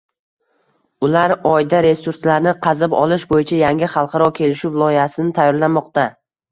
[1.07, 6.13] Ular Oyda resurslarni qazib olish boʻyicha yangi xalqaro kelishuv loyihasini tayyorlamoqda.